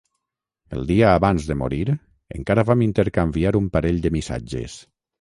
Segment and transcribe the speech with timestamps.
[0.77, 1.85] El dia abans de morir
[2.39, 4.85] encara vam intercanviar un parell de missatges.